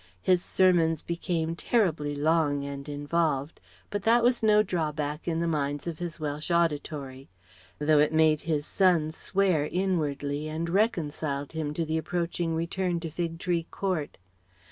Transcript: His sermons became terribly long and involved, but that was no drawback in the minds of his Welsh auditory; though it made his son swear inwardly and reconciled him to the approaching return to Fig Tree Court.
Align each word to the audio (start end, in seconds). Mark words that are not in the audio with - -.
His 0.23 0.43
sermons 0.43 1.03
became 1.03 1.55
terribly 1.55 2.15
long 2.15 2.63
and 2.65 2.89
involved, 2.89 3.61
but 3.91 4.01
that 4.01 4.23
was 4.23 4.41
no 4.41 4.63
drawback 4.63 5.27
in 5.27 5.41
the 5.41 5.47
minds 5.47 5.85
of 5.85 5.99
his 5.99 6.19
Welsh 6.19 6.49
auditory; 6.49 7.29
though 7.77 7.99
it 7.99 8.11
made 8.11 8.41
his 8.41 8.65
son 8.65 9.11
swear 9.11 9.67
inwardly 9.71 10.47
and 10.47 10.67
reconciled 10.71 11.51
him 11.51 11.71
to 11.75 11.85
the 11.85 11.99
approaching 11.99 12.55
return 12.55 12.99
to 13.01 13.11
Fig 13.11 13.37
Tree 13.37 13.67
Court. 13.69 14.17